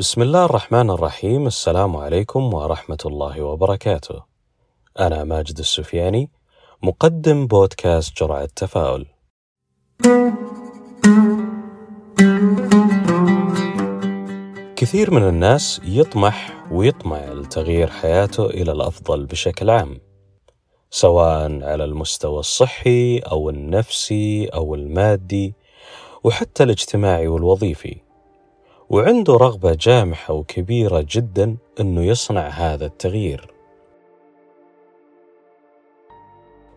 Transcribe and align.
بسم 0.00 0.22
الله 0.22 0.44
الرحمن 0.44 0.90
الرحيم 0.90 1.46
السلام 1.46 1.96
عليكم 1.96 2.54
ورحمة 2.54 2.98
الله 3.06 3.42
وبركاته. 3.42 4.22
أنا 5.00 5.24
ماجد 5.24 5.58
السفياني 5.58 6.30
مقدم 6.82 7.46
بودكاست 7.46 8.22
جرعة 8.22 8.48
تفاؤل. 8.56 9.06
كثير 14.76 15.10
من 15.10 15.28
الناس 15.28 15.80
يطمح 15.84 16.66
ويطمع 16.72 17.32
لتغيير 17.32 17.90
حياته 17.90 18.46
إلى 18.46 18.72
الأفضل 18.72 19.26
بشكل 19.26 19.70
عام. 19.70 20.00
سواء 20.90 21.62
على 21.64 21.84
المستوى 21.84 22.40
الصحي 22.40 23.18
أو 23.18 23.50
النفسي 23.50 24.46
أو 24.46 24.74
المادي 24.74 25.54
وحتى 26.24 26.62
الاجتماعي 26.62 27.28
والوظيفي. 27.28 28.09
وعنده 28.90 29.36
رغبة 29.36 29.74
جامحة 29.74 30.34
وكبيرة 30.34 31.06
جدا 31.10 31.56
أنه 31.80 32.02
يصنع 32.02 32.48
هذا 32.48 32.86
التغيير. 32.86 33.54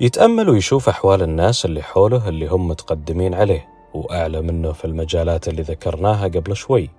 يتأمل 0.00 0.50
ويشوف 0.50 0.88
أحوال 0.88 1.22
الناس 1.22 1.64
اللي 1.64 1.82
حوله 1.82 2.28
اللي 2.28 2.46
هم 2.46 2.68
متقدمين 2.68 3.34
عليه 3.34 3.68
وأعلى 3.94 4.40
منه 4.40 4.72
في 4.72 4.84
المجالات 4.84 5.48
اللي 5.48 5.62
ذكرناها 5.62 6.28
قبل 6.28 6.56
شوي 6.56 6.90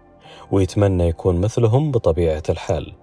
ويتمنى 0.52 1.08
يكون 1.08 1.42
مثلهم 1.42 1.92
بطبيعة 1.92 2.44
الحال. 2.50 2.94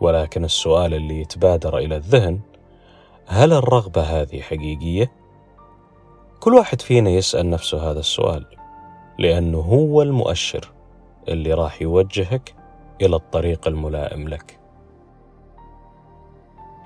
ولكن 0.00 0.44
السؤال 0.44 0.94
اللي 0.94 1.20
يتبادر 1.20 1.78
إلى 1.78 1.96
الذهن 1.96 2.40
هل 3.26 3.52
الرغبة 3.52 4.02
هذه 4.02 4.40
حقيقية؟ 4.40 5.12
كل 6.40 6.54
واحد 6.54 6.80
فينا 6.80 7.10
يسأل 7.10 7.50
نفسه 7.50 7.90
هذا 7.90 8.00
السؤال 8.00 8.46
لأنه 9.18 9.58
هو 9.58 10.02
المؤشر. 10.02 10.77
اللي 11.28 11.52
راح 11.52 11.82
يوجهك 11.82 12.54
إلى 13.00 13.16
الطريق 13.16 13.68
الملائم 13.68 14.28
لك. 14.28 14.58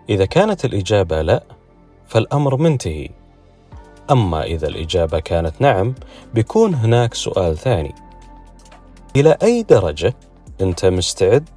إذا 0.09 0.25
كانت 0.25 0.65
الإجابة 0.65 1.23
لا، 1.23 1.43
فالأمر 2.07 2.57
منتهي. 2.57 3.09
أما 4.11 4.45
إذا 4.45 4.69
الإجابة 4.69 5.21
كانت 5.21 5.55
نعم، 5.61 5.95
بيكون 6.35 6.75
هناك 6.75 7.15
سؤال 7.15 7.57
ثاني. 7.57 7.95
إلى 9.17 9.37
أي 9.43 9.63
درجة 9.63 10.15
أنت 10.61 10.87
مستعد 10.87 11.49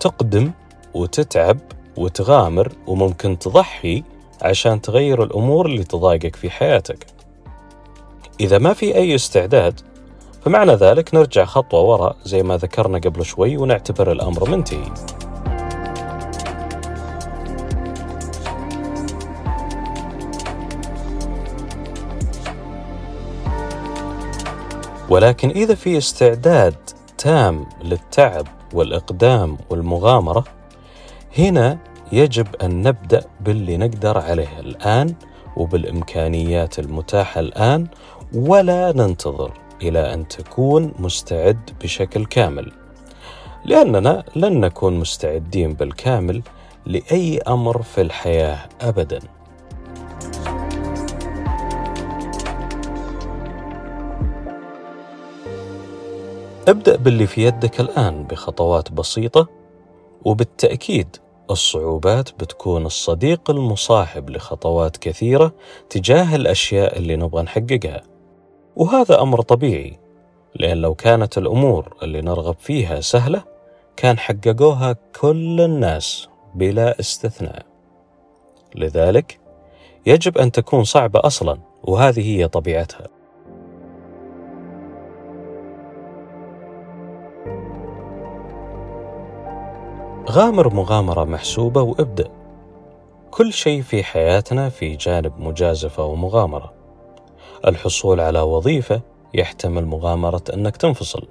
تقدم 0.00 0.52
وتتعب 0.94 1.58
وتغامر 1.96 2.72
وممكن 2.86 3.38
تضحي 3.38 4.02
عشان 4.42 4.80
تغير 4.80 5.22
الأمور 5.22 5.66
اللي 5.66 5.84
تضايقك 5.84 6.36
في 6.36 6.50
حياتك؟ 6.50 7.06
إذا 8.40 8.58
ما 8.58 8.72
في 8.72 8.94
أي 8.94 9.14
استعداد 9.14 9.80
فمعنى 10.46 10.72
ذلك 10.72 11.14
نرجع 11.14 11.44
خطوة 11.44 11.80
وراء 11.80 12.16
زي 12.24 12.42
ما 12.42 12.56
ذكرنا 12.56 12.98
قبل 12.98 13.24
شوي 13.24 13.56
ونعتبر 13.56 14.12
الأمر 14.12 14.50
منتهي. 14.50 14.84
ولكن 25.08 25.50
إذا 25.50 25.74
في 25.74 25.98
استعداد 25.98 26.74
تام 27.18 27.66
للتعب 27.84 28.46
والإقدام 28.72 29.58
والمغامرة 29.70 30.44
هنا 31.38 31.78
يجب 32.12 32.46
أن 32.62 32.82
نبدأ 32.82 33.24
باللي 33.40 33.76
نقدر 33.76 34.18
عليه 34.18 34.60
الآن 34.60 35.14
وبالإمكانيات 35.56 36.78
المتاحة 36.78 37.40
الآن 37.40 37.86
ولا 38.34 38.92
ننتظر. 38.92 39.65
إلى 39.82 40.14
أن 40.14 40.28
تكون 40.28 40.92
مستعد 40.98 41.70
بشكل 41.82 42.26
كامل. 42.26 42.72
لأننا 43.64 44.24
لن 44.36 44.60
نكون 44.60 44.94
مستعدين 44.94 45.72
بالكامل 45.72 46.42
لأي 46.86 47.38
أمر 47.38 47.82
في 47.82 48.00
الحياة 48.00 48.58
ابدا. 48.80 49.18
ابدأ 56.68 56.96
باللي 56.96 57.26
في 57.26 57.46
يدك 57.46 57.80
الآن 57.80 58.24
بخطوات 58.24 58.92
بسيطة 58.92 59.48
وبالتأكيد 60.24 61.16
الصعوبات 61.50 62.28
بتكون 62.32 62.86
الصديق 62.86 63.50
المصاحب 63.50 64.30
لخطوات 64.30 64.96
كثيرة 64.96 65.52
تجاه 65.90 66.36
الأشياء 66.36 66.98
اللي 66.98 67.16
نبغى 67.16 67.42
نحققها. 67.42 68.15
وهذا 68.76 69.22
أمر 69.22 69.40
طبيعي 69.40 69.98
لأن 70.54 70.76
لو 70.76 70.94
كانت 70.94 71.38
الأمور 71.38 71.96
اللي 72.02 72.20
نرغب 72.20 72.56
فيها 72.58 73.00
سهلة 73.00 73.42
كان 73.96 74.18
حققوها 74.18 74.96
كل 75.20 75.60
الناس 75.60 76.28
بلا 76.54 77.00
استثناء. 77.00 77.66
لذلك 78.74 79.40
يجب 80.06 80.38
أن 80.38 80.52
تكون 80.52 80.84
صعبة 80.84 81.20
أصلا 81.24 81.58
وهذه 81.82 82.36
هي 82.36 82.48
طبيعتها. 82.48 83.06
غامر 90.30 90.74
مغامرة 90.74 91.24
محسوبة 91.24 91.82
وابدا 91.82 92.28
كل 93.30 93.52
شيء 93.52 93.82
في 93.82 94.04
حياتنا 94.04 94.68
في 94.68 94.96
جانب 94.96 95.32
مجازفة 95.38 96.04
ومغامرة. 96.04 96.75
الحصول 97.66 98.20
على 98.20 98.40
وظيفة 98.40 99.00
يحتمل 99.34 99.84
مغامرة 99.86 100.42
أنك 100.54 100.76
تنفصل. 100.76 101.28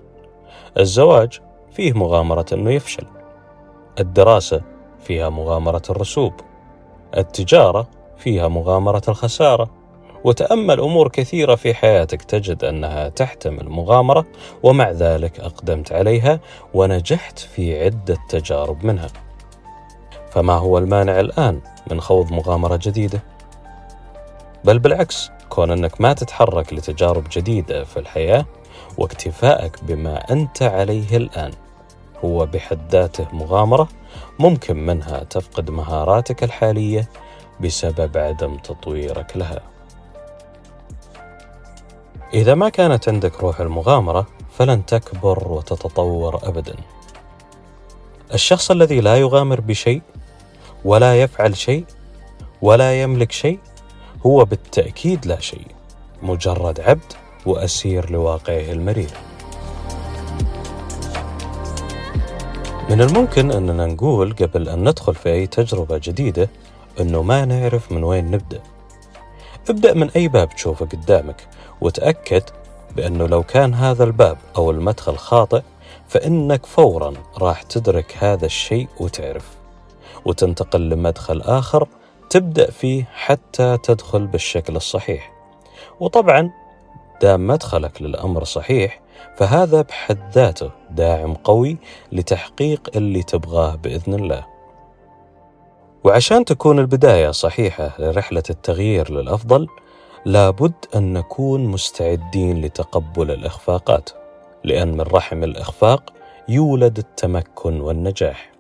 الزواج 0.79 1.39
فيه 1.71 1.93
مغامرة 1.93 2.45
أنه 2.53 2.71
يفشل. 2.71 3.05
الدراسة 3.99 4.61
فيها 4.99 5.29
مغامرة 5.29 5.81
الرسوب. 5.89 6.33
التجارة 7.17 7.87
فيها 8.17 8.47
مغامرة 8.47 9.01
الخسارة. 9.07 9.69
وتأمل 10.23 10.79
أمور 10.79 11.07
كثيرة 11.07 11.55
في 11.55 11.73
حياتك 11.73 12.21
تجد 12.21 12.63
أنها 12.63 13.09
تحتمل 13.09 13.69
مغامرة 13.69 14.25
ومع 14.63 14.91
ذلك 14.91 15.39
أقدمت 15.39 15.91
عليها 15.91 16.39
ونجحت 16.73 17.39
في 17.39 17.83
عدة 17.83 18.17
تجارب 18.29 18.85
منها. 18.85 19.07
فما 20.31 20.53
هو 20.53 20.77
المانع 20.77 21.19
الآن 21.19 21.61
من 21.91 22.01
خوض 22.01 22.31
مغامرة 22.31 22.79
جديدة؟ 22.81 23.23
بل 24.63 24.79
بالعكس 24.79 25.31
كون 25.55 25.71
أنك 25.71 26.01
ما 26.01 26.13
تتحرك 26.13 26.73
لتجارب 26.73 27.23
جديدة 27.31 27.83
في 27.83 27.97
الحياة 27.99 28.45
واكتفائك 28.97 29.83
بما 29.83 30.31
أنت 30.31 30.63
عليه 30.63 31.17
الآن 31.17 31.51
هو 32.25 32.45
بحد 32.45 32.79
ذاته 32.91 33.27
مغامرة 33.33 33.87
ممكن 34.39 34.85
منها 34.85 35.23
تفقد 35.23 35.69
مهاراتك 35.69 36.43
الحالية 36.43 37.09
بسبب 37.61 38.17
عدم 38.17 38.57
تطويرك 38.57 39.37
لها. 39.37 39.61
إذا 42.33 42.55
ما 42.55 42.69
كانت 42.69 43.09
عندك 43.09 43.39
روح 43.43 43.59
المغامرة 43.59 44.27
فلن 44.57 44.85
تكبر 44.85 45.47
وتتطور 45.47 46.39
أبدا. 46.43 46.75
الشخص 48.33 48.71
الذي 48.71 48.99
لا 48.99 49.15
يغامر 49.15 49.61
بشيء 49.61 50.01
ولا 50.85 51.21
يفعل 51.21 51.57
شيء 51.57 51.85
ولا 52.61 53.01
يملك 53.01 53.31
شيء 53.31 53.59
هو 54.25 54.45
بالتأكيد 54.45 55.25
لا 55.25 55.39
شيء 55.39 55.67
مجرد 56.21 56.79
عبد 56.79 57.13
وأسير 57.45 58.11
لواقعه 58.11 58.71
المرير. 58.71 59.11
من 62.89 63.01
الممكن 63.01 63.51
أننا 63.51 63.85
نقول 63.85 64.33
قبل 64.33 64.69
أن 64.69 64.89
ندخل 64.89 65.15
في 65.15 65.29
أي 65.29 65.47
تجربة 65.47 65.97
جديدة 66.03 66.49
أنه 67.01 67.23
ما 67.23 67.45
نعرف 67.45 67.91
من 67.91 68.03
وين 68.03 68.31
نبدأ. 68.31 68.61
ابدأ 69.69 69.93
من 69.93 70.09
أي 70.09 70.27
باب 70.27 70.49
تشوفه 70.49 70.85
قدامك 70.85 71.47
وتأكد 71.81 72.43
بأنه 72.95 73.27
لو 73.27 73.43
كان 73.43 73.73
هذا 73.73 74.03
الباب 74.03 74.37
أو 74.57 74.71
المدخل 74.71 75.17
خاطئ 75.17 75.61
فإنك 76.07 76.65
فورا 76.65 77.13
راح 77.37 77.61
تدرك 77.61 78.17
هذا 78.19 78.45
الشيء 78.45 78.87
وتعرف. 78.99 79.49
وتنتقل 80.25 80.89
لمدخل 80.89 81.41
آخر 81.41 81.87
تبدأ 82.29 82.71
فيه 82.71 83.03
حتى 83.13 83.77
تدخل 83.83 84.27
بالشكل 84.27 84.75
الصحيح. 84.75 85.31
وطبعا 85.99 86.51
دام 87.21 87.47
مدخلك 87.47 88.01
للأمر 88.01 88.43
صحيح 88.43 89.01
فهذا 89.37 89.81
بحد 89.81 90.19
ذاته 90.33 90.71
داعم 90.89 91.33
قوي 91.33 91.77
لتحقيق 92.11 92.89
اللي 92.95 93.23
تبغاه 93.23 93.75
بإذن 93.75 94.13
الله. 94.13 94.45
وعشان 96.03 96.45
تكون 96.45 96.79
البداية 96.79 97.31
صحيحة 97.31 97.91
لرحلة 97.99 98.43
التغيير 98.49 99.11
للأفضل 99.11 99.67
لابد 100.25 100.73
أن 100.95 101.13
نكون 101.13 101.65
مستعدين 101.65 102.61
لتقبل 102.61 103.31
الإخفاقات 103.31 104.09
لأن 104.63 104.91
من 104.91 105.01
رحم 105.01 105.43
الإخفاق 105.43 106.13
يولد 106.49 106.97
التمكن 106.97 107.81
والنجاح. 107.81 108.54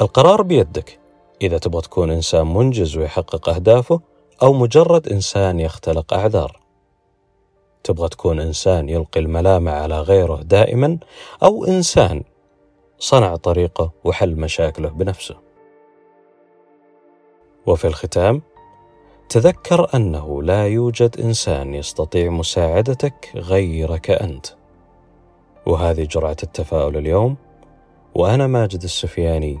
القرار 0.00 0.42
بيدك. 0.42 0.98
إذا 1.42 1.58
تبغى 1.58 1.82
تكون 1.82 2.10
إنسان 2.10 2.54
منجز 2.54 2.96
ويحقق 2.96 3.48
أهدافه 3.48 4.00
أو 4.42 4.52
مجرد 4.52 5.08
إنسان 5.08 5.60
يختلق 5.60 6.14
أعذار. 6.14 6.60
تبغى 7.84 8.08
تكون 8.08 8.40
إنسان 8.40 8.88
يلقي 8.88 9.20
الملامة 9.20 9.70
على 9.70 10.00
غيره 10.00 10.42
دائما 10.42 10.98
أو 11.42 11.64
إنسان 11.64 12.22
صنع 12.98 13.36
طريقه 13.36 13.90
وحل 14.04 14.36
مشاكله 14.36 14.88
بنفسه. 14.88 15.36
وفي 17.66 17.86
الختام 17.86 18.42
تذكر 19.28 19.88
أنه 19.94 20.42
لا 20.42 20.66
يوجد 20.66 21.20
إنسان 21.20 21.74
يستطيع 21.74 22.30
مساعدتك 22.30 23.32
غيرك 23.34 24.10
أنت. 24.10 24.46
وهذه 25.66 26.04
جرعة 26.04 26.36
التفاؤل 26.42 26.96
اليوم 26.96 27.36
وأنا 28.14 28.46
ماجد 28.46 28.82
السفياني. 28.82 29.60